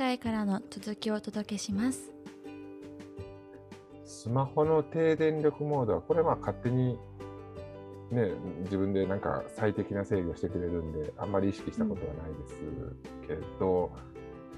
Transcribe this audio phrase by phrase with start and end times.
[0.00, 2.10] 会からの続きをお届けします。
[4.06, 6.98] スマホの低電力モードは、これは勝手に、
[8.10, 8.30] ね、
[8.62, 12.60] 自分でなんか最適な制御してくれるんで、あんまり意識したことはないです
[13.28, 13.92] けど、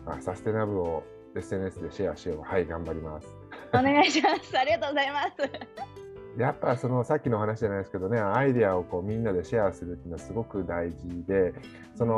[0.06, 1.02] あサステナブルを
[1.34, 2.42] SNS でシェアしよう。
[2.42, 3.26] はい、頑張ります。
[3.72, 4.56] お願いします。
[4.56, 6.38] ありがとうございます。
[6.38, 11.52] やっぱそのさっきの話じゃないですけどね、アイデアをこうみんなでシェアするっていうのはすごく大事で、
[11.96, 12.14] その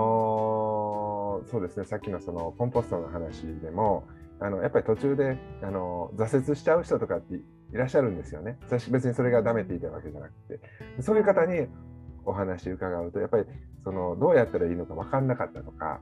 [1.47, 4.05] そうですね、さっきのそのコンポストの話でも、
[4.41, 8.59] あのやっぱり途中であの挫折しちゃう人とかっていらっしゃるんですよね。
[8.63, 10.61] 私別にそれがダメって言いたいわけじゃなくて、
[11.03, 11.67] そういう方に
[12.25, 13.45] お話伺うと、やっぱり
[13.83, 16.01] そのどうやったらいいのか分かんなかったとか、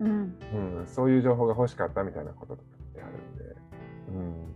[0.00, 0.36] うん。
[0.80, 3.44] うん、そういう情報が欲しかったみたいなこととかってあるんで、
[4.08, 4.54] うん、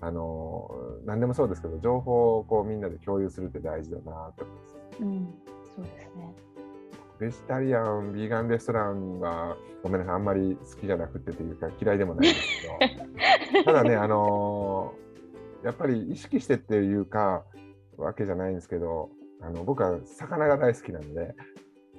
[0.00, 0.68] あの
[1.04, 4.76] 何でもそうですけど情報をこうみんなで共有するって大事だなと思います。
[5.00, 5.34] うん。
[5.76, 6.34] そうですね。
[7.20, 12.46] ベジタリアン、ビーガンレストランはごめんなさいあんまり好きじゃなくてというか嫌いでもないんです
[13.52, 14.94] けど ただねあの
[15.62, 17.44] やっぱり意識してっていうか
[17.96, 21.34] わけじゃないんですけどあの僕は魚が大好きなんで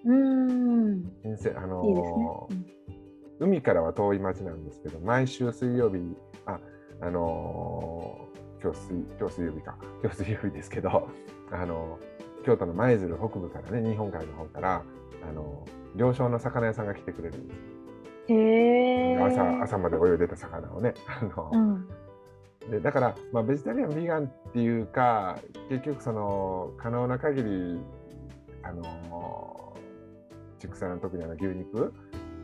[0.05, 1.11] うーん。
[1.23, 2.75] 新鮮あのいいですね。
[3.39, 5.99] 海からは遠い町なんですけど、毎週水曜日、
[6.45, 6.59] あ、
[7.01, 11.09] あのー今日水、今日水曜日か、今日水曜日ですけど、
[11.51, 14.83] あのー京都の舞鶴北部からね、日本海の方から、
[15.29, 17.59] あのー行商の魚屋さんが来てくれるんです。
[18.27, 19.17] へえ。
[19.17, 20.93] 朝朝まで泳いでた魚をね。
[21.07, 21.87] あのうん。
[22.69, 25.37] でだから、まあ、ベジタリアン、ビーガンっていうか、
[25.69, 27.79] 結局、その可能な限り、
[28.63, 31.93] あのー畜産の特にあの牛肉、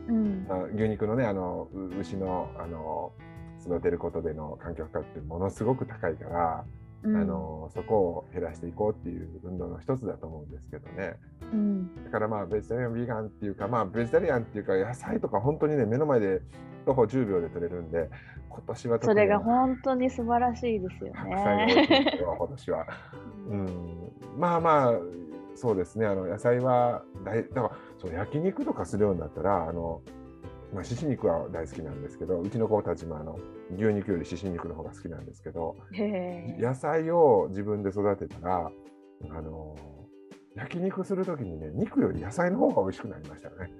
[0.08, 0.46] うん。
[0.48, 3.12] あ牛肉のねあのう牛のあの
[3.60, 11.16] 育てることでの環境負荷ってものすごく高いから、うんあのそこを減らしていこうっていう運動の一つだと思うんですけどね
[11.52, 12.04] うん。
[12.04, 16.40] だからまあベジタリアンビーガンっていうかまあベジタリアンっていうか野菜とか本当にね目の前で
[16.86, 18.08] 徒歩10秒で取れるんで
[18.48, 22.18] 今年はそれが本当に素晴らしいですよね。
[22.20, 22.86] よ今年は。
[23.48, 23.68] うん、
[24.38, 24.92] まあまあ
[25.54, 30.00] そうですねあの野菜は大だからそう焼肉とかするようになったらあの、
[30.72, 33.38] まあ、獅子肉は大好きなんですけどうちの子たちもあの
[33.76, 35.76] 牛肉より獅子肉の方が好きなんですけど。
[36.58, 38.70] 野菜を自分で育てたら
[39.30, 39.76] あの
[40.54, 43.70] 焼肉する時にね肉より野菜の方が美味しくなりましたね、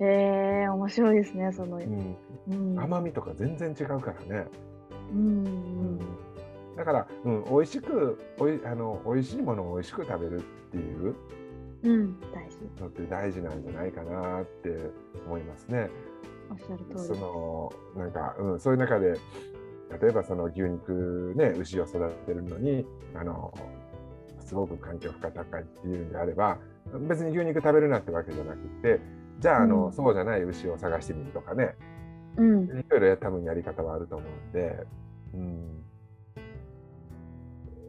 [0.00, 1.78] へえ、面白いですね、その。
[1.78, 2.16] うん、
[2.48, 2.80] うん。
[2.80, 4.46] 甘みとか全然違うからね。
[5.12, 5.44] ううん
[5.96, 5.98] ん。
[6.76, 11.14] だから、うん、美味しくおいあの美味しいものを美味しく食べるっていう
[11.86, 12.20] うん。
[12.32, 12.56] 大事。
[12.80, 14.70] のって大事なんじゃないかなって
[15.26, 15.88] 思いますね。
[16.50, 17.20] おっしゃる通そり。
[17.20, 19.14] のなんか、うん、そういう中で
[20.00, 23.52] 例えばその牛肉ね牛を育てるのにあの
[24.40, 26.58] すごく環境負荷高いっていうんであれば
[27.08, 29.00] 別に牛肉食べるなってわけじゃなくて
[29.40, 31.74] じゃああの、うんそうじゃない牛を探してみるとかね
[32.36, 32.64] うん。
[32.64, 34.86] いろいろ多分やり方はあると思うんで、
[35.34, 35.84] うん、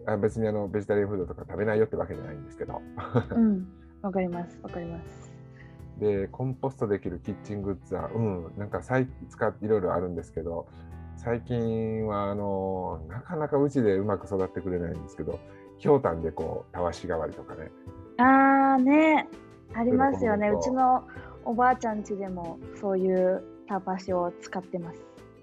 [0.07, 2.81] あ別にあのベジタリアンフードとか食べないよってわけじゃないんですけど。
[3.31, 3.67] うん。
[4.01, 4.59] わかります。
[4.61, 5.31] わかります。
[5.99, 10.67] で、コンポストできるキッチングッズは、うん、なんか最使っていろいろあるんですけど、
[11.15, 15.39] 最近はあのなかなかうちでうまく育ってくれないんですけど、
[15.79, 17.71] ひょうたんでこう、たわし代わりとかね。
[18.17, 19.27] ああね。
[19.73, 20.49] ありますよね。
[20.49, 21.03] そううちの
[21.45, 24.99] おばあちゃん家でもそういうタパシを使ってます。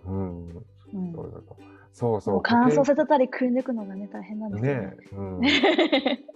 [0.06, 1.12] うん、うん。
[1.12, 1.56] そうだと。
[1.92, 2.40] そうそう。
[2.42, 4.96] 乾燥固させたりくり抜くのがね大変なんですよ形ね。
[5.12, 5.40] うん。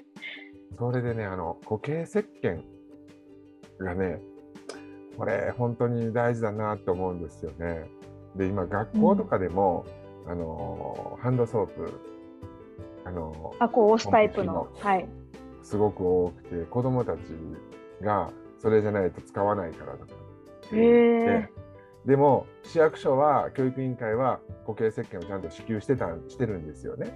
[0.76, 2.62] それでね、あの固形石鹸
[3.78, 4.20] がね、
[5.16, 7.90] これ本当に大事だなと思うんですよね。
[8.36, 9.86] で、今学校とかでも、
[10.26, 12.00] あのハンドソープ、
[13.04, 14.68] あのあこう押すタイプの。
[14.78, 15.08] はい。
[15.62, 17.20] すごく多くて、子供たち
[18.02, 20.12] がそれじゃないと使わないからとか
[20.72, 21.48] え。
[22.06, 27.12] でも市役所は教育委員会は固形石鹸をちゃんと支給してたしてるんですよね。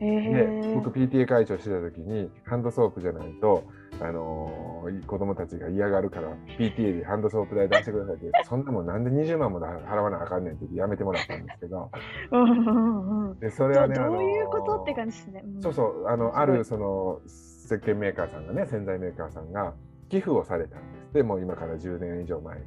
[0.00, 0.74] へでえ。
[0.74, 3.64] 僕 PTA 会長してた時にハンドソープじゃないと、
[4.00, 11.90] あのー子供たちが嫌がるから PTA でハンドソープ代出してくださいってそんなもんなんで20万も払わなあかんねんってやめてもらったんですけど
[12.32, 13.38] うん。
[13.38, 15.42] でそれどはねどういうことあのーって感じですね。
[15.42, 19.74] んそうそうあのあるその石鹸メーカーさんがね洗剤メーカーさんが
[20.08, 22.64] 寄付をされたんですでもう今から10年以上前に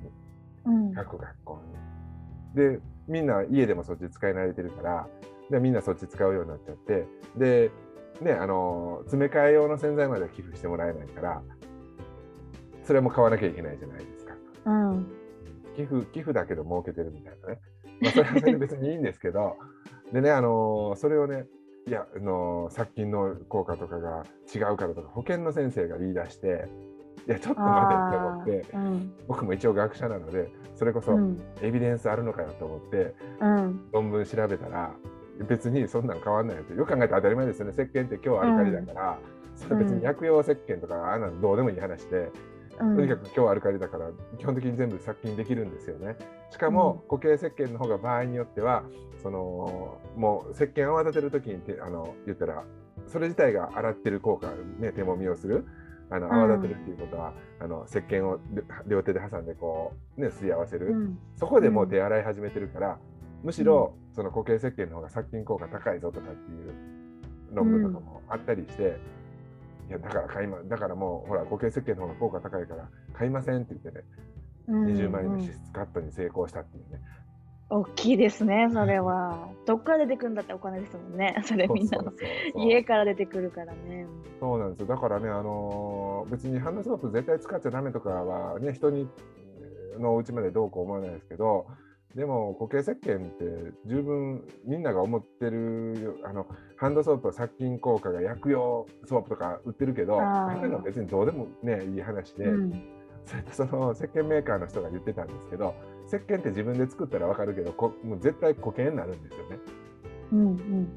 [0.65, 0.93] うん。
[0.93, 1.59] 各学校
[2.55, 2.61] に。
[2.77, 5.07] でみんな家でもそっち使い慣れてるから
[5.53, 7.07] でみんなそっち使うようになっちゃって
[7.37, 7.71] で
[8.21, 11.41] ねあの詰め替え用の洗剤までは寄付してもらえないから
[12.83, 14.33] それも買わなきゃいけないじゃないですか。
[14.65, 15.07] うん。
[15.75, 17.59] 寄付寄付だけど儲けてるみたいなね、
[18.01, 19.57] まあ、それはそれで別にいいんですけど
[20.11, 21.45] でねあのそれをね
[21.87, 26.67] いやあの殺菌の効果とかが違うからとか保健の先生が言い出して
[27.27, 29.13] いやちょっと待てって思ってうん。
[29.27, 31.41] 僕も一応学者なのでそれこそうん。
[31.61, 33.89] エビデンスあるのかよと思ってうん。
[33.91, 34.93] 論文調べたら
[35.47, 36.75] 別にそんなん変わんないよって。
[36.75, 37.71] よく考えたら当たり前ですよね。
[37.73, 39.19] 石鹸って今日アルカリだから、
[39.55, 42.31] それ別に薬用石鹸とかあんなのどうでもいい話で、
[42.79, 42.95] うん。
[42.95, 44.09] とにかく今日アルカリだから
[44.39, 46.17] 基本的に全部殺菌できるんですよね。
[46.49, 48.83] しかも固形石鹸の方が場合によっては
[49.21, 52.63] そのもう石鹸泡立てる時にてあの言ったら
[53.07, 54.47] それ自体が洗ってる効果
[54.79, 55.65] ね手もみをする
[56.09, 56.33] あのうん。
[56.33, 61.19] 泡立てるっていうことは、あの石鹸を両両手で挟んでこうね吸い合わせる、うん。
[61.35, 62.97] そこでもう手洗い始めてるから、
[63.43, 66.73] むしろその固形石鹸の方が殺菌効果高いぞとかっていう
[67.51, 68.99] 論文とかもあったりして、
[69.89, 74.05] いやだから買いまだからもうほら固形石鹸の方が効果高いから買いませんって言ってね、
[74.67, 77.01] うん20万円のうん支出カットに成功したっていうね。
[77.69, 79.49] 大きいですね、 それは。
[79.65, 82.11] どっから出てくるんだってお金ですもんね、 それみんなの
[82.55, 84.05] 家から出てくるからね。
[84.39, 89.09] そうなんですよだからね、あのー別にハンドソープ絶対使っちゃダメとかはね人に
[89.99, 91.67] のお家までどうこう思わないですけど
[92.15, 96.45] でも固形石鹸って十分みんなが思ってるあの
[96.77, 102.83] ハンドソープは殺菌効果が薬用ソープとか売ってるけどあんなの別にどうでもねいい話で、うん。
[103.25, 105.73] それとその石鹸メーカーの人が言ってたんですけど
[106.07, 109.57] 石鹸って自分で作ったら分かるけどこもう絶対固形になるんですよね。
[110.33, 110.87] うんうん。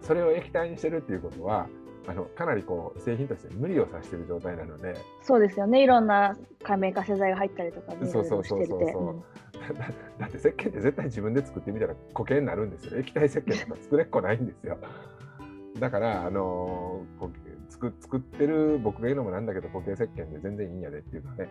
[0.00, 1.68] それを液体にしてるっていうことは
[2.08, 4.96] あのかなりこう製品として無理をさせてる状態なので。
[5.22, 8.80] そうですよね、いろんな加盟化製剤が入ったりとかね、そうそうそうそう。
[8.92, 9.22] そう
[9.74, 12.98] だだって石鹸って絶対自分で作ってみたら固形になるんですよ。
[12.98, 14.78] 液体石鹸とか作れっこないんですよ。
[15.80, 17.30] だからあのーこ
[17.68, 21.48] 作作ってる僕が言うのもなんだけど固形石鹸で全然いいんやでっていうのはね。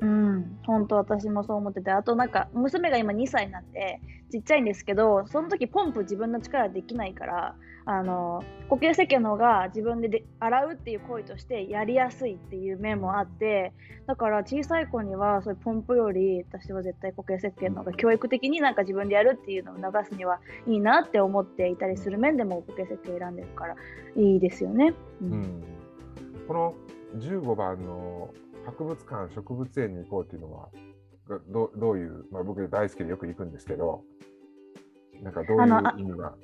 [0.00, 4.00] うん、本当私もそう思ってて、あとなんか娘が今2歳になって
[4.32, 7.54] ちっちゃいんですけど、その時ポンプ自分の力できないから、
[7.90, 13.72] あの固形石鹸の方が自分でで洗うっていう行為としてやりやすいっていう面もあって、
[14.06, 23.74] だから小さい子にはそういうポンプより私は絶対固形石鹸の方が教育的になんか自分でやるっていうのを促すにはいいなって思っていたりする面でも固形石鹸選んでるから
[24.16, 24.92] いいですよね。
[25.22, 25.40] ううん。
[25.40, 25.64] ん
[26.46, 26.74] この
[27.18, 28.34] 15番の
[28.66, 30.68] 博物館植物園に行こうっていうのは
[31.26, 34.02] がどどういう、まあ、僕大好きでよく行くんですけど
[35.22, 36.34] なんかどういう意味が？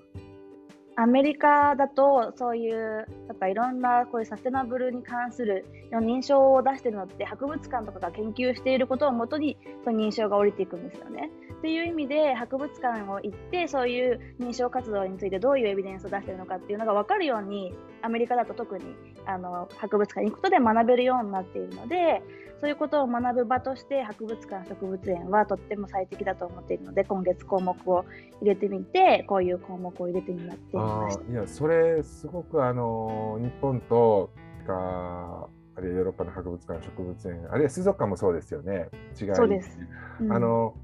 [0.96, 11.30] アメリカだとそういうなんかいろんなこういうサステナブルに関する認証を出してるのって博物館とかが研究していることをもとにその認証が降りていくんですよね。
[11.58, 18.84] っていう意味で博物館を行ってそういう認証活動についてどういうエビデンスを出してるのかっていうのが分かるようにアメリカだと特に
[19.26, 22.22] あの博物館に行くことで学べるようになっているので
[22.64, 28.06] そういうことを学ぶ場として博物館植物園はとっても最適だと思っているので今月項目を
[28.40, 31.30] 入れてみてこういう項目を入れてみました。
[31.30, 34.30] いやそれすごくあの日本と
[34.66, 35.46] か
[35.76, 38.88] あるいはヨーロッパの博物館植物園あるいは水族館もそうですよね
[39.20, 39.78] 違いそうです
[40.22, 40.74] うんあの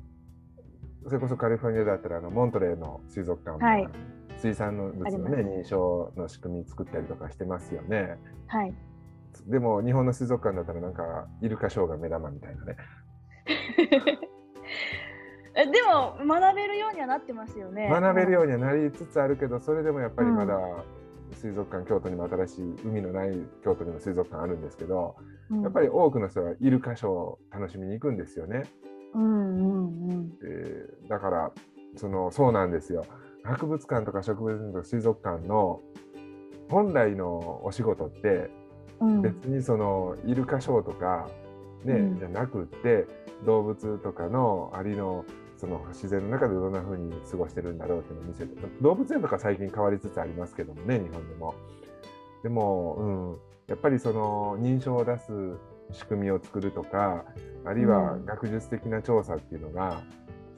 [1.06, 3.88] それこそカリフォルニアだったらあのモントレーの水族館も、はい
[4.40, 8.16] 水産の物のね認証の仕組み作ったりとかしてますよね。
[8.46, 8.72] はい。
[9.46, 12.76] でも日本の水族館だったらなんかイルカショーが目玉みたいなね。
[15.56, 17.88] えでも学べるようにはなってますよね。
[17.88, 20.56] 学べるよううにはなりつつあるけどそれでもやっぱりまだ
[21.32, 23.30] 水族館、京都にも新しい海のない
[23.62, 25.16] 京都にも水族館あるんですけど、
[25.54, 25.62] ん。
[25.62, 28.64] やっぱり多くの人はイルカショーを楽しみに行くんですよね。
[29.14, 30.38] うんうんうん。
[30.42, 31.52] えーだから
[31.96, 33.04] そのそうなんですよ
[33.42, 35.80] 博物館とか植物園とか水族館の
[36.68, 38.50] 本来のお仕事って
[39.00, 41.28] うん別にそのイルカショーとか、
[41.84, 43.06] ねうんじゃなくって
[43.46, 45.24] 動物とかのアリの
[45.56, 51.54] その自然の中でどんな風に過ごしてるんだろうっていうのを見せて動物園とか最近変わりつつありますけどもね日本でも。
[52.42, 55.24] でも、うん、やっぱりその認証を出す
[55.92, 57.24] 仕組みを作るとか
[57.66, 60.00] あるいはうん学術的な調査っていうのが、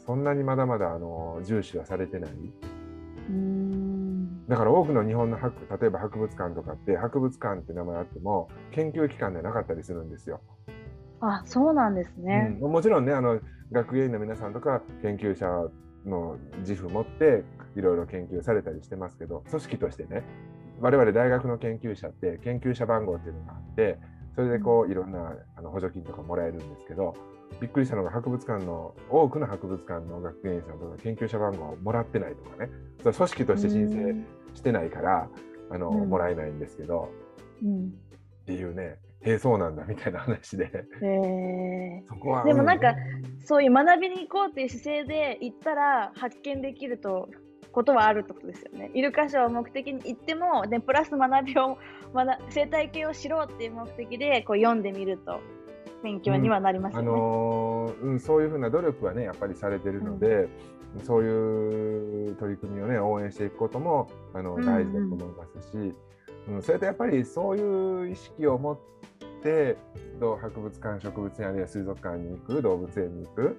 [0.07, 2.31] そんなにまだまだあの重視はされてない。
[3.31, 3.72] うん。
[4.53, 10.43] だから多くの日本の博例えば博物館とかって博物館って名前あっても研究機関でなかったりするんですよ。
[11.23, 12.59] あ、そうなんですね。
[12.61, 13.41] うんもちろんねあの
[13.73, 15.47] 学芸員の皆さんとか研究者
[16.05, 17.45] の自負持って
[17.77, 20.23] いろいろ研究されたりしてますけど組織としてね
[20.81, 23.99] 我々大学の研究者って研究者番号っていうのがあって
[24.35, 27.15] それでこういろんなあの補助金とかもらえるんですけど
[27.59, 32.71] びっくりしたのが博物館の多くの博物館の学芸員さんとか研究者番号をもらってないとかね
[33.03, 35.29] 組織として申請してないから
[35.71, 37.09] あの、うんもらえないんですけど
[37.63, 37.87] うん。
[38.43, 40.69] っていうねへえそうなんだみたいな話でへ
[41.07, 42.05] え。
[42.09, 47.29] そこはでもなんかうんそういう学びに行こうっていう姿勢で行ったら発見できると
[47.73, 48.91] ことはあるってことですよね。
[48.95, 51.79] イルカショーを目的に行っても、でプラス学びを
[52.15, 55.41] 学生態系を知ろうっていう目的でこう読んでみると
[56.03, 57.09] 勉強にはなりますよあね。
[57.09, 60.49] のーうん、そういうふうな努力はねやっぱりされてるので、
[61.05, 64.67] そういう取り組みをね応援していくこともあのうんうん。
[64.67, 68.79] 大事だと思いますし、うんそれとやっぱりそういう意識を持っ
[69.43, 69.77] て
[70.19, 73.57] どう博物館植物園あるいは水族館に行く動物園に行く、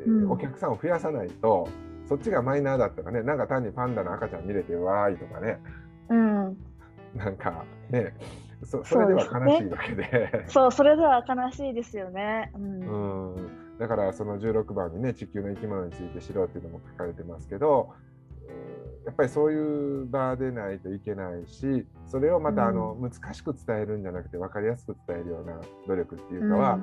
[0.00, 0.30] えーうん。
[0.30, 1.68] お客さんを増やさないと
[2.06, 5.58] そっちがマイナーだったらねなんか単にパンダの赤ちゃん見れてわーいとかね。
[6.10, 6.56] うん、
[7.14, 8.14] なんかね
[8.64, 10.44] そそれでは悲しいわけで。
[10.48, 12.50] そう、それでは悲しいですよね。
[12.54, 13.34] うん。
[13.34, 18.08] うん、だからその16番にね地球の生き物について知ろうっていうのも書かれてますけど、うん
[19.08, 26.78] やっぱりそういう場でないといけないしそれをまたあの、難しく伝えるんじゃなくて分かりやすく伝えるような努力っていうかは、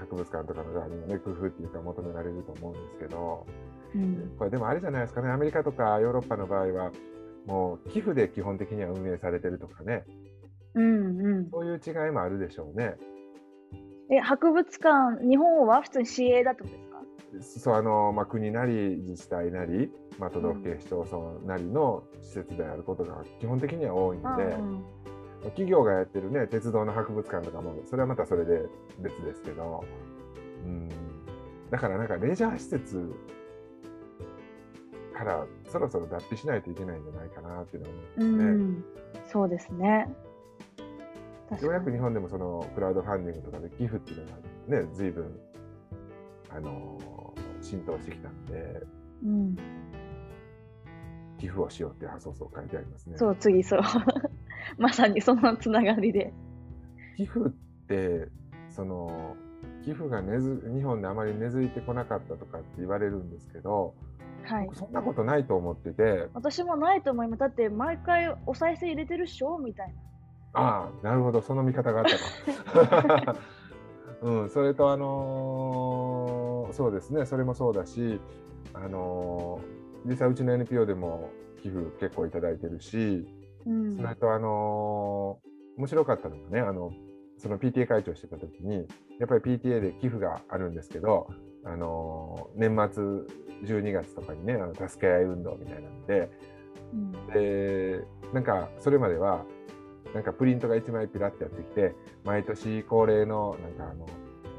[0.00, 3.46] 博物館とかの側にもね工夫っていうか求められると思うんですけど
[3.94, 5.30] うん、これでもあれじゃないですかね。
[5.30, 6.92] アメリカとかヨーロッパの場合は
[7.46, 10.04] もう寄付で基本的には運営されてるとかね
[10.74, 11.50] うん、うん。
[11.50, 12.96] そういう違いもあるでしょうね。
[14.10, 17.60] え、博物館、日本は普通に市営だってことですか？
[17.60, 24.84] そうあのまあ、国なり自治体なり、まあ、都道府県市町村なりの施設であることが基本的には多いので、うん
[25.44, 28.62] 企業がやってる、ね、鉄道の博物館とかもそれはまたそれで
[29.00, 29.82] 別ですけど、
[30.64, 30.88] うん、
[31.68, 33.12] だからなんかレジャー施設
[35.12, 38.52] からそろそろ脱皮しないといけないんじゃないかなっていうのは思ういますね。
[38.52, 38.84] ん、
[39.26, 40.14] そうですね。
[41.60, 44.26] ようやく日本でもそのクラウドファンディングとかで寄付っていう
[44.68, 45.38] のがね随分
[46.50, 46.98] あの
[47.60, 48.82] 浸透してきたので
[49.24, 49.56] うん、
[51.38, 53.16] 寄付をしようっていう発想を書いてありますね。
[53.16, 53.80] そう、次そう。
[54.78, 56.32] まさにそのつながりで。
[57.16, 57.50] 寄付っ
[57.86, 58.28] て
[58.70, 59.36] その
[59.82, 63.94] 寄付が根づ日本であまり根付いてこなかったとかって言われるんですけど、
[64.44, 64.76] はい僕。
[64.76, 67.40] そんなことないと思ってて私もないと思います。
[67.40, 69.58] だって毎回お賽銭入れてるっしょ？
[69.58, 69.94] みたいな。
[70.54, 71.40] ああなるほど。
[71.42, 72.04] その見方があっ
[72.84, 73.36] たか。
[74.22, 77.26] うん、それとあのーそうですね。
[77.26, 78.20] それもそうだし、
[78.74, 81.30] あのー実際うちの NPO でも
[81.62, 83.24] 寄付結構いただいてるし、
[83.66, 83.96] うん。
[83.96, 86.92] それとあのー面白かったのがねあの
[87.38, 88.86] その PTA 会長してた時に
[89.18, 91.28] やっぱり PTA で寄付があるんですけど、
[91.64, 93.02] あのー年末
[93.64, 96.30] 12月とかにねあの助け合い運動みたいなんで
[96.92, 97.12] うん。
[97.32, 99.44] でなんかそれまでは
[100.14, 104.06] なんかプリントが1枚ピラッてやってきて毎年恒例のなんかあの、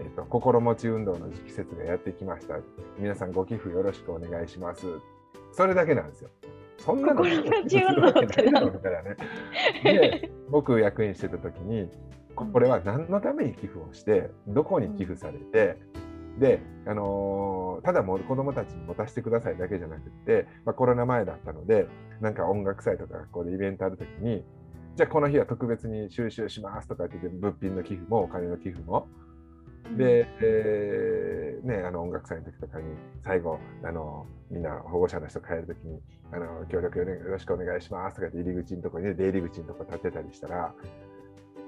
[0.02, 2.56] えっと心持ち運動の季節がやってきました。
[2.98, 4.86] 皆さんご寄付よろしくお願いします。
[5.52, 6.30] それだけなんですよ。
[6.80, 8.42] そんなの心持ち運動って
[9.04, 9.16] ね
[9.84, 11.90] で僕役員してた時に
[12.36, 15.78] ここれは何のために寄付をしてどこに寄付されて、
[16.40, 21.88] で、あのーただもう子どもたちに持たせてくださいだけじゃなくって、まあ、コロナ前だったので
[22.22, 24.46] なんか音楽祭とか学校でイベントある時に
[24.96, 29.08] じゃあこの日は特別に収集しますとかって言って物品の寄付もお金の寄付も。
[29.98, 32.86] で、えーね、あの音楽祭の時とかに
[33.24, 36.00] 最後あのみんな保護者の人帰る時に
[36.32, 40.74] あの協力よろしくお願いしますとかって入り口のところに、ね、出入り口のところ立ってたりしたら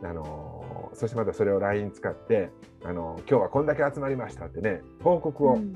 [0.04, 2.52] あのそしてまたそれを LINE 使って
[2.86, 5.76] あの今日はこんだけ集まりましたってね報告をうん。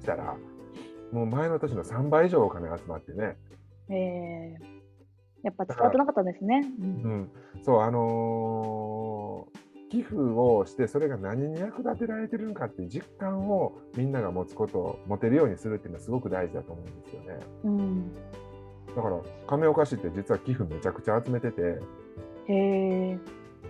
[0.00, 0.34] したら、
[1.12, 3.36] もう前の年の3倍以上お金集まってね、
[3.90, 4.69] えー
[5.42, 6.62] やっぱ伝わってなかったんですね。
[6.80, 7.30] うんうん、
[7.62, 17.40] そうあのー寄付をしてそれが何に役立てられてるのかっていう実感をみんなが持つことを持てるようにするっていうのはすごく大事だと思うんですよね。
[17.64, 18.14] うん、
[18.94, 21.80] だから亀岡市って実は寄付めちゃくちゃ集めてて、
[22.46, 23.18] へえ、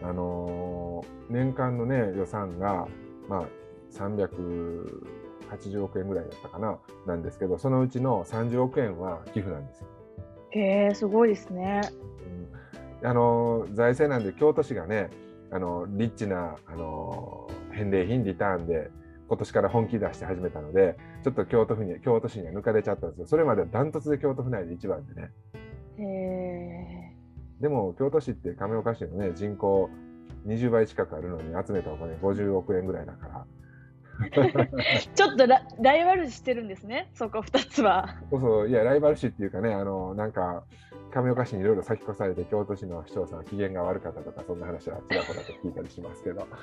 [0.03, 2.87] あのー年間のね予算が
[3.29, 3.45] まあ
[3.93, 9.87] 380億円ぐらいだったかななんですけどそのうちの30億円は寄付なんですよ。
[10.53, 11.81] へえ、すごいですね。
[13.03, 13.09] うん。
[13.09, 15.11] あの財政なんで京都市がね
[15.51, 18.91] あのリッチなあの返礼品リターンで
[19.29, 23.27] 今年から本気出して始めたのでちょっと京都府に京都市には抜かれちゃったんですよ。
[23.27, 25.31] それまではダントツで京都府内で一番でね。
[25.99, 27.17] へえ、
[27.61, 29.91] でも京都市って亀岡市のね人口
[30.47, 33.47] 20倍近くあるのに集めたお金50億円ぐらいだから
[35.15, 38.17] ちょっとラライバル視してるんですね、そこ2つは。
[38.31, 38.69] そうそう。
[38.69, 40.65] いやライバル視っていうかねあのなんか
[41.13, 46.47] 亀岡市にいろいろ先越されて京都市の市長さんは機嫌が悪かったとかそんな話はちらほらと聞いたりしますけど。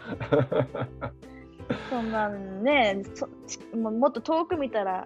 [1.90, 3.28] そんなんね、そ
[3.76, 5.06] もっと遠く見たら、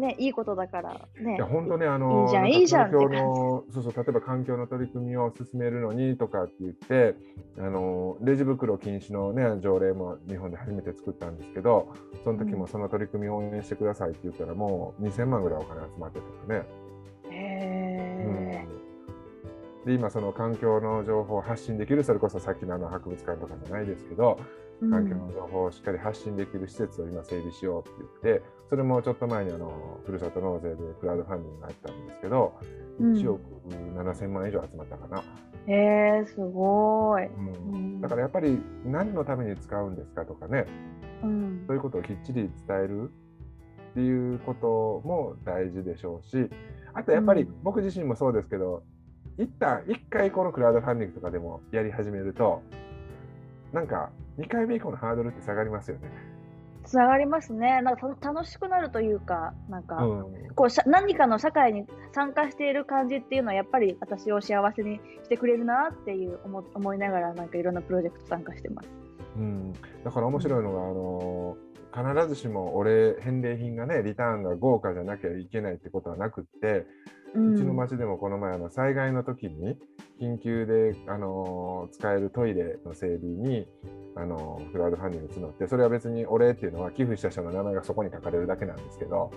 [0.00, 1.46] ね、いいことだからねいや。
[1.46, 7.14] 本当ねあのいいじゃんいいじゃんのそうそう例えば環境の取り組みを進めるのにとかって言って
[7.58, 11.92] あのレジ袋禁止のね条例も日本で初めて作ったんですけど
[12.24, 16.62] その時もその取り組みを応援してくださいって言ったらもう2000万ぐらいお金集まってたね。
[17.32, 18.66] へえ、
[19.86, 32.54] で今その環境の情報を発信できるそれこそさっきのあの博物館とかじゃないですけどうん環境の情報をしっかり発信できる施設を今整備しようって言って、それもちょっと前にあのふるさと納税でクラウドファンディングがあったんですけど、
[33.00, 33.12] うん。
[33.14, 33.40] 1億
[33.96, 35.22] 7000万以上集まったかな。
[35.66, 37.26] へえすごい。
[37.26, 37.74] うん。
[37.74, 38.00] うん。
[38.00, 40.66] だからやっぱり何のために使うんですかとかね、
[41.22, 41.64] うん。
[41.66, 43.10] そういうことをきっちり伝える
[43.90, 46.48] っていうことも大事でしょうし、
[46.94, 47.54] あとやっぱりうん。
[47.62, 48.82] 僕自身もそうですけど、
[49.36, 52.62] 一旦一回このクラウドファンディングとかでもやり始めると、
[53.72, 54.10] なんか
[54.40, 56.10] 2回目以降のハードルって下がりますよね。
[56.84, 57.82] つながりますね。
[57.82, 68.88] なんかた楽しくなるというか、なんか、うんこう何かの社会に参加している感じっていうのはやっぱり私を幸せにしてくれるなっていう思思いながらなんかいろんなプロジェクト参加してます。
[69.36, 69.72] うん、
[70.04, 71.56] だから面白いのが、あの
[72.14, 76.86] 必ずしも俺返礼品がねリターンが豪華じゃなきゃいけないってことはなくって、
[77.34, 79.76] ううちの町でもこの前あの災害の時に
[80.20, 83.66] 緊急で、あの使えるトイレの整備に、
[84.20, 89.30] あのクラウドファンディング募ってそれは別にお礼っていうのは寄付した人の名前がそこに書かれるだけなんですけど、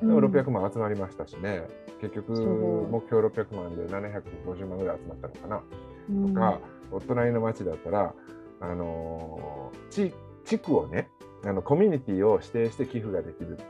[0.00, 1.62] でも600万集まりましたしね。
[2.00, 5.62] 結局目標600万で750万ぐらい集まったのかな。
[6.10, 6.34] うん。
[6.34, 6.60] とか、
[6.92, 8.14] お隣の町だったら、
[8.60, 10.14] あのー地
[10.44, 11.10] 地区をね
[11.44, 13.68] あのコミュニティを指定して寄付ができるっていう。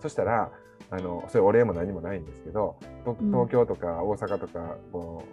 [0.00, 0.50] そしたら
[0.90, 5.24] あのそれお礼も何もないんですけど東京とか大阪とかこ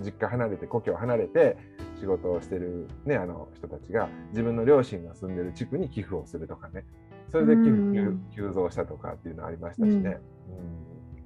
[0.00, 1.56] う実家離れて故郷離れて
[1.98, 6.84] 仕事をしてる、ね、あの人たちが自分の両親が住んでる地区に寄付をするとかね
[7.30, 7.92] それで寄付うん
[8.32, 10.18] 急急増したとかっていうのありましたしね。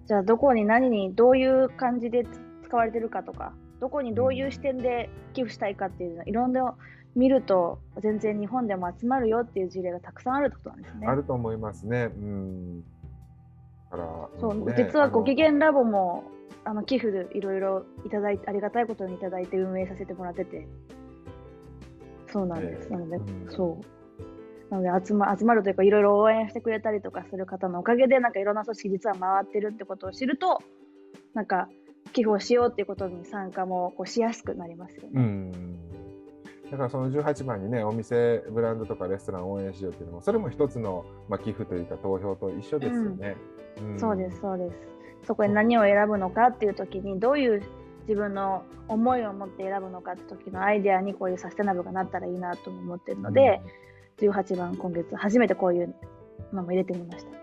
[0.07, 2.25] じゃあどこに何にどういう感じで
[2.65, 6.75] 使われてるかとかどこにどういう視点で寄付したいかっていうのいろんな
[7.15, 11.07] 見ると全然日本でも集まるよっていう事例がたくさんあるってことなんですね。
[11.07, 12.11] あると思いますね。
[12.17, 13.00] うんだ
[13.91, 16.25] からそう、んね実はご機嫌ラボも
[16.65, 20.67] あの寄付でいろいろいただいてありがたいことにいただいて運営させてもらってて。
[22.33, 22.93] そうなんです、ええ。
[22.93, 23.47] なので、うん。
[23.51, 24.71] そう。
[24.71, 30.63] なので集ま集まるというかいろいろ応援してくれたりとかする方のおかげでなんかいろんな組織実は回ってるってことを知ると
[31.35, 31.69] なんか
[32.13, 35.11] 寄付をしようっていうことに参加もこうしやすくなりますよね。
[35.15, 35.90] うん
[36.71, 43.37] だからその18番にね、お店、ブランドとかレストランを応援しようっていうのも、それも一つの、まあ、寄付というか投票と一緒ですよね。
[43.83, 44.76] んそうです、そうです。
[45.26, 47.63] そこに何を選ぶのかっていう時にどういう
[48.02, 53.61] 自分の思いを持って選ぶのかって時のアイデアにこういうサステナブルがなったらいいなとも思ってるので、
[54.19, 55.95] 18番今月初めてこういう
[56.52, 57.30] のも入れてみました。
[57.30, 57.41] うん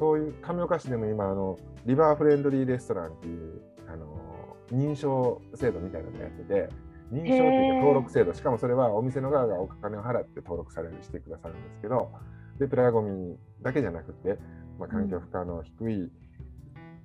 [0.00, 6.68] そういう亀岡市でも今あの、リバーフレンドリーレストランっていうあの認証制度みたいなのをやってて、
[7.12, 12.10] 認証っていうか登録制度、しかもそれはお店の側がお金を払って登録されるしてくださるんですけど、
[12.58, 14.38] でプラゴミだけじゃなくて、
[14.78, 16.10] まあ、環境負荷の低い、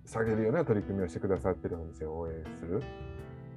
[0.05, 2.83] 下げるような取り組みをしてくださってるお店を応援する。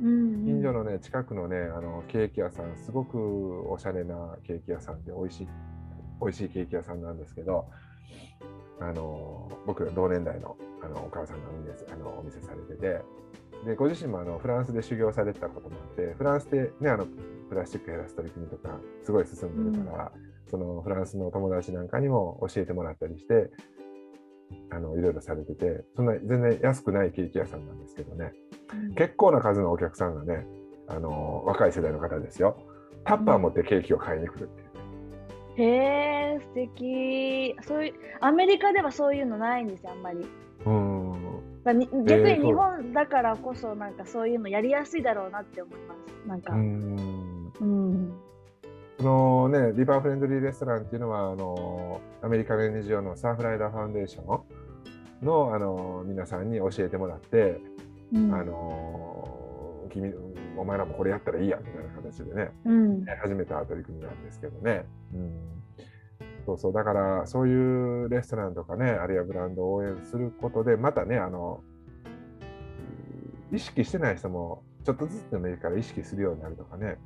[0.00, 5.48] うん近所のね、近くのね、あのケーキ屋さん、すごくおしゃれなケーキ屋さんで、美味しい、
[6.20, 7.66] 美味しいケーキ屋さんなんですけど、
[8.80, 13.02] あの僕ら同年代のあのお母さんがお店あのお店されてて、
[13.64, 17.06] でご自身もあのフランスで修行されてたこともあって、フランスで、ね、あの
[17.48, 20.12] プラスチック減らす取り組みとか、すごい進んでるから、
[20.50, 23.50] そのフランスの友達なんかにも教えてもらったりして、
[24.70, 28.32] あのいろいろされてて、そんな全然安くないケーキ屋さんなんですけどね。
[28.96, 30.46] 結構な数のお客さんがね、
[30.86, 32.56] あの若い世代の方ですよ、
[33.04, 34.68] タッパー持ってケーキを買いに来るっていう。
[35.60, 40.26] へえ素敵そういうアメリカではそういうのないんですよあんまり。
[40.66, 40.97] うん
[41.74, 46.28] 逆えーに日本だからこそなんかそういうのやりやすいだろうなって思います。
[46.28, 47.52] なんか、うん。
[47.60, 48.12] うん、
[48.98, 57.60] そのね、リバーフレンドリーレストランっていうのは、あのアメリカの NGO のサーフライダーファウンデーションの、あの皆さんに教えてもらって、
[58.12, 58.34] うん。
[58.34, 60.12] あの君、
[60.56, 63.04] お前らもこれやったらいいやみたいな形でね、うん。
[63.22, 64.84] 始めた取り組みなんですけどね。
[65.14, 65.58] うん
[66.48, 71.60] そうそう、だからそういうレストランとかね、あるいはブランドを応援することで、またね、あの、
[73.52, 76.96] 意識してない人も、ちょっとずつでもいいから意識するようになるとかね。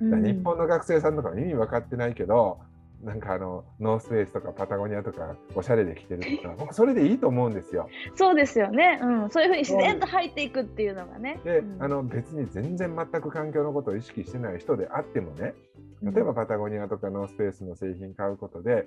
[0.00, 2.58] だから日本の学生さんとかは意味分かってないけど、
[3.02, 7.88] なんかあの、ノースフェイスとかパタゴニアとか、おしゃれで着てるとか、 僕それでいいと思うんですよ。
[8.14, 11.40] そうですよね、うん、そういうふうに自然と入っていくっていうのがね。
[11.42, 15.54] で、うんあの別に全然全く環境のことを意識してない人であってもね、
[16.12, 18.86] 例えばパタゴニアとかノースペースの製品買うことで、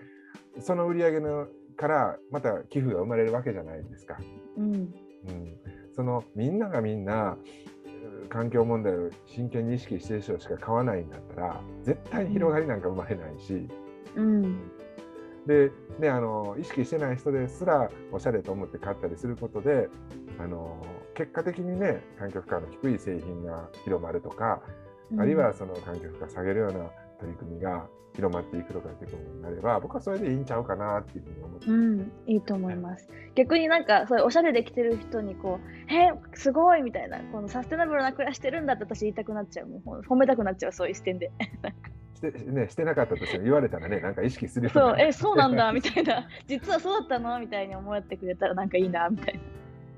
[0.59, 4.17] その売り上げのからまた寄付が生まれるわけじゃないですか。
[4.57, 4.73] うん。
[4.73, 4.93] うん、
[5.95, 7.37] そのみんながみんな
[8.25, 13.67] う環境問題を真剣に意識してる人しか買わないんだったら絶対に広がりなんか生まれないし、
[14.15, 14.71] うん。
[15.45, 19.87] でね、あの意識してない人ですらおしゃれと思って買ったりすることで
[20.39, 24.61] あの結果的にね環境負荷の低い製品が広まるとか、
[25.17, 33.09] あるいはその環境負荷下げるような取り組みが広まっていくとかっていうことになれば僕はそれでいいんちゃうかなっていうふうに思って、うん、いいと思います。
[33.35, 39.67] 逆になんか、そういうおしゃれできてる人にこう、えすごいみたいな、このサステナブルな暮らしてるんだって私言いたくなっちゃう。
[39.67, 41.31] もう褒めたくなっちゃう、そういう視点で。
[42.15, 47.39] してね、してなかったとしても言われたらねなんか意識するよそう、ねえ、そうなんだみたいな、実はそうだったの？
[47.39, 49.39] みたいに思ってくれたらなんかいいなみたいな。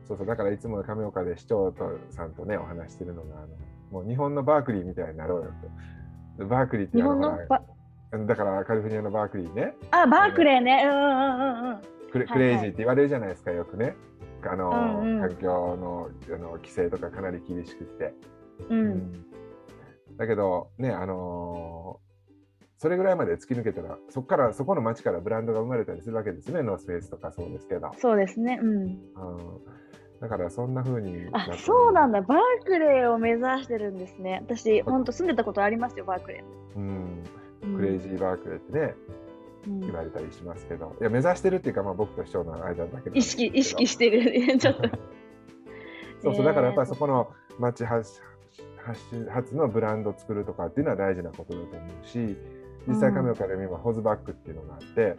[0.06, 3.48] そうそうだからいつも亀岡で市長とさんとねお話してるのがあの
[3.92, 5.70] もう日本のバークリーみたいになろうよと
[6.46, 7.38] バークリーって日本の
[8.26, 10.84] だからカリフォルニアのバークリーねあ、バークレーね。
[10.86, 11.82] うんうんうんうん。
[12.12, 13.96] クレはいクレイジーって言われるじゃないですかよくね
[14.44, 14.70] あの、
[15.02, 18.14] うんうん環境のあの規制とかかなり厳しくって、
[18.70, 19.26] うん、
[20.18, 22.10] だけどねあのー
[22.82, 28.58] それぐらいまで突き抜けたらそこからそこの町からブランドが生まれたりするわけですねノースフェイスとかそうですけど、そうですね。
[28.62, 28.72] うん。
[28.72, 28.98] うん、
[30.22, 32.22] だからそんな風にあ、そうなんだ。
[32.22, 34.42] バークレーを目指してるんですね。
[34.46, 36.44] 私、本当住んでたことありますよ、バークレ
[36.76, 37.76] うん、ー。
[37.78, 38.96] クレイジーバークレーってね
[39.68, 44.58] うん言われたりしますけどいや目指してるっていうか、まあ、僕と市長の間だけど意識、意識してる。
[44.60, 44.82] ちょっと。
[46.22, 47.30] そうそうだからやっぱりえーそこの
[47.60, 48.22] 町発
[49.30, 52.38] 発のブランドを作るとかっていうのは大事なことだと思うし
[52.88, 55.16] 実際亀岡でも今ホズバックっていうのがあって、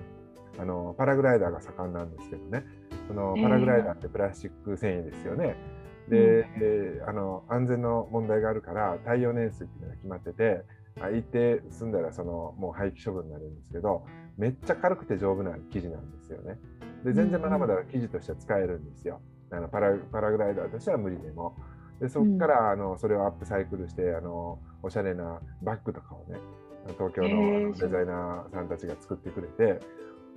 [0.58, 2.64] あのパラグライダーが盛んなんですけどね
[3.10, 5.56] そのパラグライダーってプラスチック繊維ですよね。
[6.08, 10.62] で、えーあの安全の問題があるから耐用年数っていうのが決まってて
[11.00, 14.04] あ一定済んだらそのもう廃棄処分になるんですけど
[14.38, 16.58] めっちゃ軽くて丈夫な生地なんですよね。
[17.04, 19.20] で全然まだまだ生地としては使えるんですよ。
[19.50, 21.56] あのパラパラグライダーとしては無理でも。
[22.00, 26.38] でそこからあのそれをアップサイクルしてあのおしゃれなバッグとかをね
[26.96, 29.80] 東京のデザイナーさんたちが作ってくれて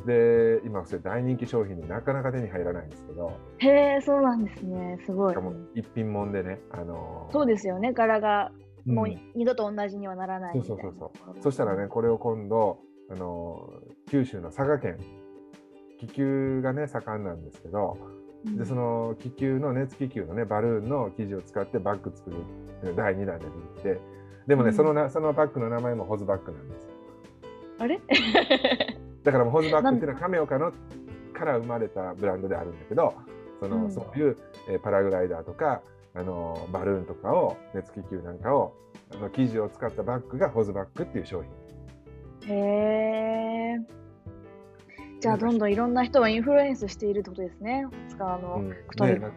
[0.06, 5.00] で今それ大人気商品になかなか手に入らないんですけどへえ、そうなんですね。
[5.06, 5.42] すごいしか。
[5.42, 7.94] も一品もんでねあのそうですよね。
[7.94, 8.52] 柄が
[8.86, 10.84] うんもう二度と同じにはならないみたいな。
[10.84, 12.80] そうそうそうそしたらね、これを今度、
[13.10, 13.70] あの
[14.10, 14.98] 九州の佐賀県、
[16.00, 17.98] 気球がね、盛んなんですけど、
[18.46, 22.36] うんでその気球の熱気球のね、バルーンの生地を使ってバッグ作る
[22.94, 24.02] 第2弾で出てきて、
[24.48, 26.90] でもね、うんそのなそのバッグの名前もホズバッグなんですよ。
[27.80, 28.02] あれ？
[29.24, 30.74] だからホズバッグっていうのは亀岡の
[31.34, 33.14] から生まれたブランドであるんだけど、
[33.60, 34.38] そのうんそういう、
[34.70, 35.82] えーパラグライダーとか、
[36.14, 38.76] あのバルーンとかを、熱気球なんかを、
[39.14, 41.44] あの生地を使ったバッグがホズバッグっていう商
[42.46, 42.54] 品。
[42.54, 44.04] へえ。
[45.22, 47.88] じゃあどんどんいろんな人をインフルエンスしているってことですね。
[48.10, 48.76] 使うあの、うんね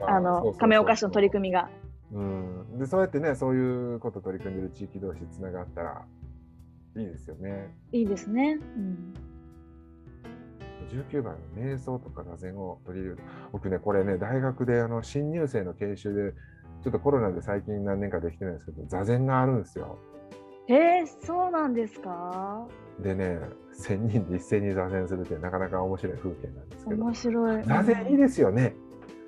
[0.09, 1.71] あの亀岡市の取り組みが。
[2.13, 6.05] うん、でそうやってねそういうこと取り組んでる地域同士つながったら
[6.97, 7.73] いいですよね。
[7.93, 8.59] いいですね。
[8.77, 9.15] うん。
[10.91, 13.23] 19番の瞑想とか座禅を取り入れる
[13.53, 16.33] 僕ねこれね大学であの新入生の研修で
[16.83, 19.99] ちょっとコロナで最近何年かできてないんですけど座禅があるんですよ。
[20.69, 22.67] へえ、そうなんですか？
[23.01, 23.39] でね
[23.79, 27.65] 1000人で一斉に座禅するってなかなか面白い風景なんですけど面白い。
[27.65, 28.75] 座禅いいですよね。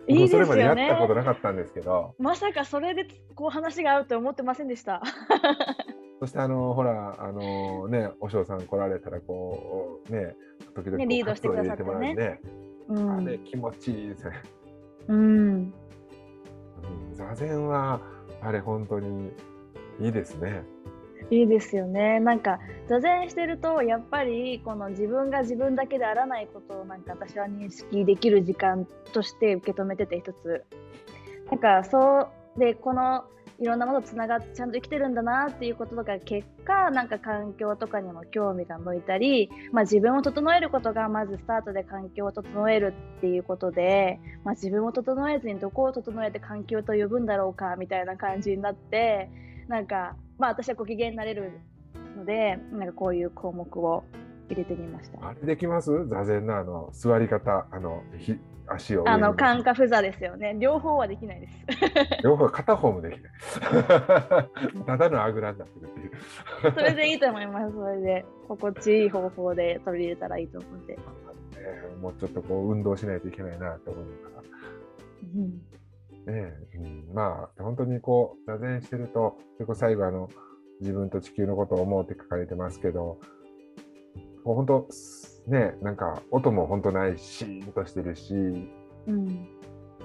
[0.08, 2.14] いいですよね僕それまでやったことなかったんですけど。
[2.18, 5.02] まさかそれでこう話が合うと思ってませんでした。
[6.20, 10.34] そしてあのほらあのねお嬢さん来られたらこうね
[10.74, 12.40] 時々こうねリードしてくださってねね、
[12.88, 13.10] うん。
[13.18, 14.42] あれ気持ちいいですね、
[15.08, 15.18] うん。
[15.18, 15.22] う
[15.62, 15.72] ん、
[17.14, 18.00] 座禅は
[18.40, 19.30] あれ本当に
[20.00, 20.62] いいですね
[21.30, 22.20] いいですよね。
[22.20, 30.64] なんか座禅してるとやっぱりこの自分が自分だけであらないことをなんか私は認識できる時間として受け止めてて一つ。
[31.50, 33.24] なんかそうでこの
[33.60, 49.28] いろんなものつながってちゃんと生きてるんだなっていうこととか結果なんか環境とかにも興味が向いたり、まあ、自分を整えることがまずスタートで環境を整えるっていうことで、まあ、自分を整えずにどこを整えて環境と呼ぶんだろうかみたいな感じになって
[49.66, 51.52] なんかまあ私はご機嫌になれる
[52.16, 54.04] のでなんかこういう項目を
[54.48, 55.28] 入れてみました。
[55.28, 56.06] あれできます？
[56.08, 58.38] 座禅のあの座り方あのひ
[58.70, 60.56] 足をあの感覚座ですよね。
[60.58, 61.54] 両方はできないです。
[62.24, 63.32] 両方片方もできない
[64.86, 67.74] ただのあぐらになってるっていうそれでいいと思います。
[67.74, 70.98] それで心地いい方法で取り入れたらいいと思って。
[71.60, 74.42] えーもうちょっとこう運動しないといけないなって思いながら
[75.34, 75.50] うん
[76.26, 80.28] ねえうん、まあ本当にこう座禅してると結構最後あの
[80.80, 83.18] 自分と地球のことを思うって書かれてますけど
[84.44, 84.86] こう本当
[85.48, 89.48] ねなんか音も本当ないしシーンとしてるしうん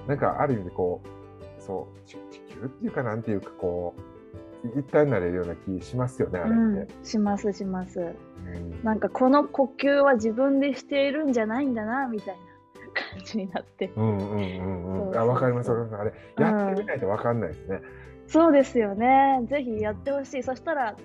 [0.07, 4.13] なんかある意味でこうそう地地球っていうかなんていうかこう
[4.79, 6.93] 一体になれるような気しますよねあれって。
[6.95, 7.99] うん、しますします。
[7.99, 12.41] うんなんかこの呼吸は自分でしているんじゃないんだなみたいな
[13.17, 13.91] 感じになって。
[13.95, 15.17] うんうんうんそううん。
[15.17, 15.71] あ、わかります。
[15.71, 17.81] あれ、うんやってみないとわかんないですね。
[18.27, 19.41] そうですよね。
[19.49, 20.43] ぜひやってほしい。
[20.43, 20.95] そしたら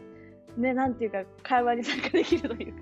[0.56, 2.80] ねなんていうか会話に参加できるというか。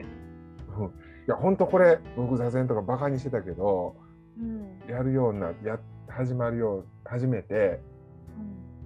[1.27, 3.97] うんいや本当これ僕座禅とかバカにしてたけど
[4.39, 4.81] うん。
[4.89, 7.81] やるようなや始まるよう始めて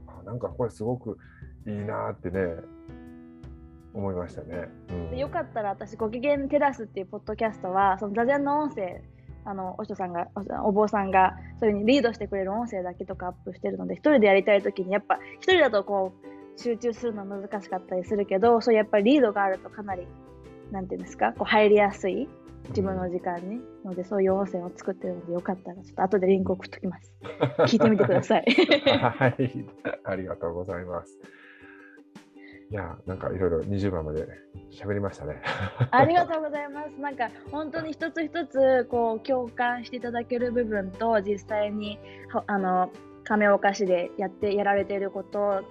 [0.07, 1.19] あなんかこれすごく
[1.67, 2.41] いいなってね
[3.95, 4.69] 思いましたね。
[4.91, 5.11] うん。
[5.11, 9.03] でよかったら私、ご機嫌テラスっていうポッドキャストは、その座禅の音声、
[9.45, 10.29] あのお人さんが、
[10.65, 16.13] おお坊さんが、それにリードしてくれる音声だけとかアップしてるので、一人でやりたいときに、やっぱ一人だとこ
[16.57, 20.07] う、集中するの難しかったりするけど、そうやっぱりリードがあるとかなり、
[20.71, 22.29] なんていうんですか、こう入りやすい、
[22.69, 23.61] 自分の時間に。
[23.85, 27.13] ので、そういう音声を作ってるので、よかったら、ちょっと後でリンク送っときます。
[27.61, 28.45] 聞いてみてください。
[29.01, 29.67] はい、
[30.05, 31.19] ありがとうございます。
[32.71, 34.29] いや、なんかいろいろ20番まで
[34.71, 35.43] 喋りましたね。
[35.91, 37.01] ありがとうございます。
[37.01, 42.93] なんか本当に一つ一つこう共感していただける部分と実際にはあの
[43.25, 45.65] 亀岡市でやってやられていること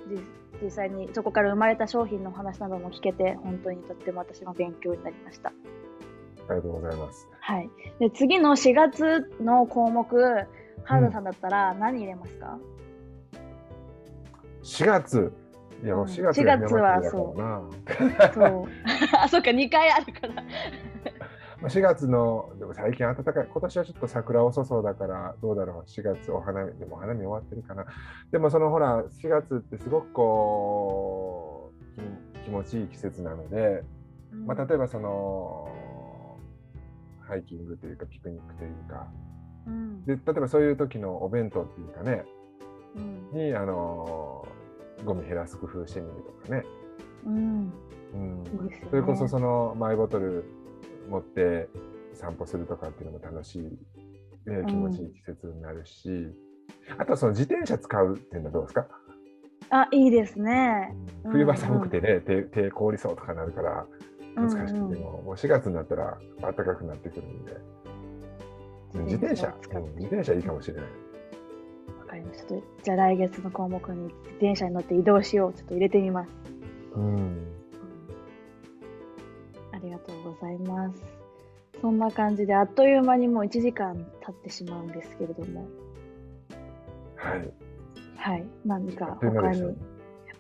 [0.62, 5.50] 実実際にそこから生まれた商品の話なども聞けて本当にとっても私の勉強になりました。
[5.50, 7.28] ありがとうございます。
[7.40, 7.70] はい。
[8.00, 10.06] で次の4月の項目
[10.84, 12.58] 原田さんだったら何入れますか
[14.64, 15.32] ？4月。
[15.84, 17.62] いや、もう4月4月はそうな。
[18.34, 18.66] そう。
[19.18, 20.44] あ、そっか2回あるから。
[21.62, 27.86] まあ4月の、でも最近暖かい、今年はちょっと桜遅そうだから、どうだろう、4月お花見、でもお花見終わってるかな。
[28.32, 32.02] でもそのほら、4月ってすごくこう、
[32.40, 33.84] 気気持ちいい季節なので、
[34.46, 35.68] まあ、例えばその、
[37.22, 39.08] ハイキングというか、ピクニックというか、
[39.68, 40.06] うん。
[40.06, 42.24] で例えばそういう時のお弁当っていうかね、
[42.96, 43.30] うん。
[43.34, 44.48] に、あの
[45.06, 46.64] ゴミ減らす工夫してみるとかね。
[47.26, 47.74] うん。
[48.14, 48.44] うん。
[48.90, 50.46] それこそそのマイボトル
[51.10, 51.70] 持って
[52.14, 53.62] 散歩するとかっていうのも楽しい、
[54.50, 56.28] ね、気持ちいい季節になるし、
[56.98, 58.88] あとはその自転車使うっていうのはどうですか、
[59.70, 60.96] あ、いいですね。
[61.24, 63.86] うん冬場寒くてね、手手凍りそうとかなるから
[64.36, 67.58] 難しくても、うんうんもう4月になったら暖かくなってくるんで、
[69.04, 70.84] 自転車、うん自転車いいかもしれない。
[72.00, 72.56] わかりました。
[72.84, 75.54] じゃあ来月の項目に自転車に乗って移動しよう。
[75.54, 76.30] ちょっと入れてみます。
[76.96, 77.59] うん
[79.82, 81.02] ありがとうございます。
[81.82, 85.68] そんな感じであっという間にもう1時間経ってしまうんですけれども、
[87.16, 87.52] はい。
[88.18, 89.78] はい、何か他に。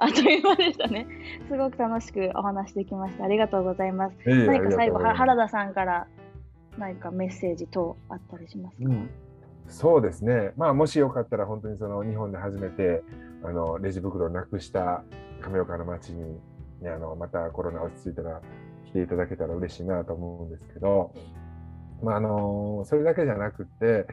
[0.01, 1.07] あっという間でしたね。
[1.49, 3.25] すごく楽しくお話できました。
[3.25, 4.13] ありがとうございます。
[4.13, 6.07] いえいえ何か最後、原田さんから
[6.77, 9.09] 何かメッセージ等あったりしますか、うん
[9.71, 13.03] そうですね、まあ、もしよかったら、本当にその日本で初めて
[13.43, 15.03] あのレジ袋をなくした
[15.41, 16.39] 亀岡の町に、
[16.81, 18.41] ね、あのまたコロナ落ち着いたら
[18.89, 21.13] 来ていただけたら嬉しいなと思うんですけど、
[22.03, 24.07] まあ、あのそれだけじゃなくて、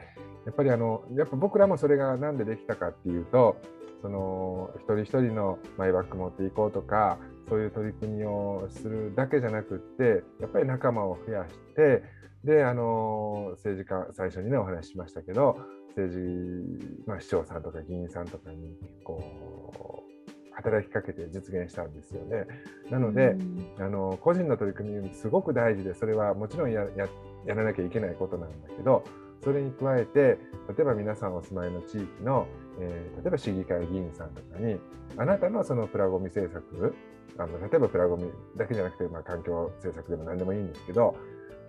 [0.45, 3.57] やっぱりあのやっぱ僕らもそれがなんでできたかっていうと、
[4.01, 7.17] その一人一人のマイバッグ持っていこうとか、
[7.49, 12.03] そういう取り組みをするだけじゃなくって、やっぱり仲間を増やして、
[12.43, 15.57] で、あの政治家、最初にね、お話ししましたけど、
[15.89, 20.16] 政治、まあ、市長さんとか議員さんとかに、こう、
[20.57, 22.47] 働きかけて実現したんですよね。
[22.89, 27.07] なので、うんあの個人の取り組みすごく大事でそれはもちろんやや
[27.45, 29.03] やらなきゃいけないことなんだけど
[29.43, 30.39] それに加えて例
[30.79, 32.47] えば皆さんお住まいの地域の、
[32.79, 34.79] えー例えば市議会議員さんとかに
[35.17, 36.95] あなたのそのプラゴミ政策
[37.37, 41.15] あの例えばプラゴミだけじゃなくて、まあ、環境政策でも何でもいいんですけど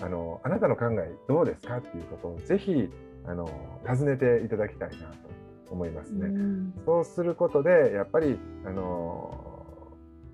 [0.00, 2.88] あのあなたの考えどうですかっていうことをぜひ
[3.26, 3.48] あの
[3.84, 5.28] 尋ねていただきたいなと
[5.70, 6.26] 思いますね。
[6.26, 9.32] うんそうすることで、やっぱり、あの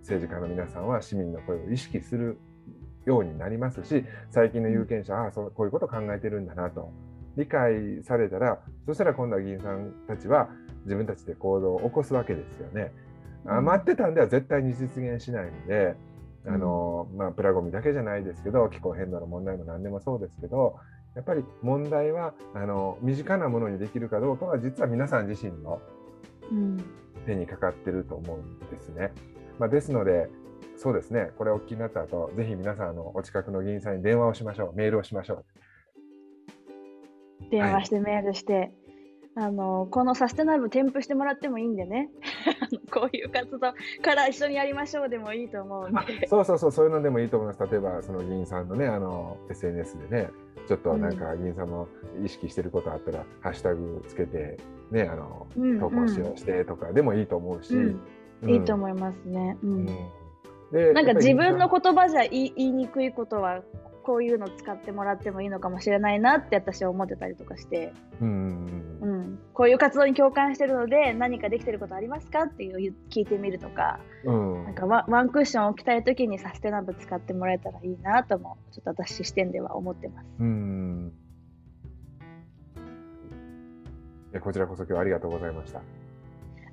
[0.00, 2.38] 政治家の皆さんは市民の声を意識する
[3.06, 6.92] ようになりますし、最近の有権者は、あそうこういうことを考えてるんだなと
[7.36, 10.48] 理解されたら、そしたら今度は議員さんたちは
[10.84, 12.92] 自分たちで行動を起こすわけですよね。
[13.46, 15.94] あうん待ってたんでは絶対に実現しないので、
[16.46, 20.76] あのまあ、プラゴミだけじゃないですけど、気候変動の問題も何でもそうですけど、
[21.14, 25.80] やっぱり問題はあの身近なものにできるかどうかは、実は皆さん自身の
[26.50, 26.84] うん。
[27.24, 29.12] 手にかかってると思うんですね。
[29.58, 30.28] まあ、ですので、
[30.76, 35.44] そうですね、これお聞きになった後、ぜひ皆さんあの、お近くの議員さんに電話をしましょう、メールをしましょ
[37.50, 38.72] 電話してメールして、
[39.36, 42.10] あのこのサステナブル添付してもらってもいいんでね。
[42.92, 46.06] こういう活動から一緒にやりましょうでもいいと思うんう。
[46.06, 47.70] でそうそうそう、そういうのでもいいと思います。
[47.70, 50.30] 例えば、その議員さんのね、あの、SNS でね、
[50.66, 51.88] ちょっとなんか議員さんも
[52.22, 54.58] 意識してることあったら、ハッシュタグつけて、
[54.90, 58.00] ね、あの、うん投稿しようしてとかでもいいと思うし、うん。
[58.42, 58.50] うん。
[58.50, 59.58] いいと思いますね。
[59.62, 59.88] うん
[60.92, 63.62] なんか自分の言葉じゃ言い言いにくいことは
[64.02, 68.28] こういうの使ってもらってもいいのかもしれないなって私は思ってたりとかして、うん
[69.00, 73.98] うんうん、こういう活動に共感してるので何かできてることありますかっていう聞いてみるとか。
[74.24, 74.58] うん。
[74.58, 80.26] うんなんかワワンクッション置きたい時にサステナブル使ってもらえたらいいなともちょっと私視点では思ってます。
[80.40, 81.12] うん。
[84.40, 85.80] こちらこそ今日はありがとうございました。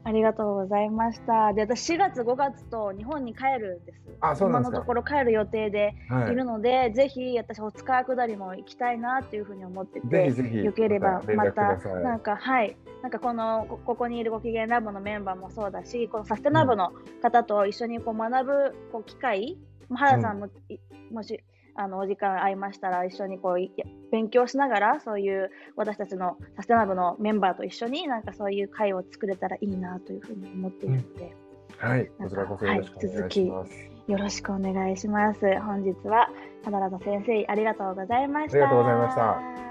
[0.04, 1.54] ありがとうございました。
[1.54, 4.02] で、私4月5月と日本に帰るんです。
[4.20, 4.78] あそうなんですか。
[4.78, 6.36] 今のところ帰る予定ではい。
[6.36, 12.76] るので、ぜひ私お塚下りも行きたいなっていうふうに思ってて、ぜひぜひよければ連またなんかはい。
[13.04, 19.58] なんかこのこここにいるご機嫌ラボのメンバーもそうだし、このサステナブの方と一緒にこう学ぶこう機会、
[19.90, 20.78] まあ原さんも、い
[21.12, 21.40] もし
[21.75, 23.71] あのお時間合いましたら一緒にこうい
[24.12, 31.36] 勉強しながらそういう私たちのサステナブのメンバーと一緒になんかそういう会を作れたらいいなというふうに思っているので、
[31.77, 33.91] はい、こちらこそよろしくお願いします。
[34.07, 35.39] よろしくお願いします。
[35.62, 36.29] 本日は
[36.65, 38.57] 花田先生ありがとうございました。
[38.57, 39.70] ありがとうございました。